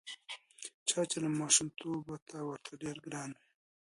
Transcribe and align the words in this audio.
چا 0.87 1.01
چې 1.09 1.17
له 1.23 1.29
ماشومتوبه 1.39 2.15
ته 2.27 2.37
ورته 2.49 2.71
ډېر 2.83 2.97
ګران 3.05 3.29
وې. 3.35 3.45